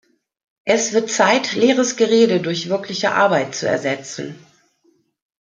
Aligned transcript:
Es 0.63 0.93
wird 0.93 1.11
Zeit, 1.11 1.53
leeres 1.53 1.95
Gerede 1.95 2.39
durch 2.39 2.69
wirkliche 2.69 3.11
Arbeit 3.13 3.53
zu 3.53 3.67
ersetzen. 3.67 4.43